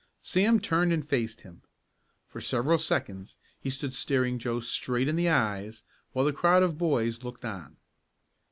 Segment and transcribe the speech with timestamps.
[0.23, 1.61] Sam turned and faced him.
[2.27, 6.75] For several seconds he stood staring Joe straight in the eyes while the crowd of
[6.79, 7.75] boys looked on.